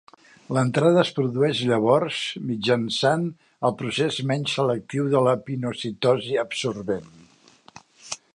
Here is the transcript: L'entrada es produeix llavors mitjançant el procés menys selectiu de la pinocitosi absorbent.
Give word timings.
L'entrada 0.57 1.01
es 1.01 1.11
produeix 1.17 1.59
llavors 1.71 2.21
mitjançant 2.51 3.27
el 3.69 3.77
procés 3.83 4.19
menys 4.33 4.57
selectiu 4.61 5.13
de 5.13 5.23
la 5.29 5.37
pinocitosi 5.51 6.43
absorbent. 6.47 7.11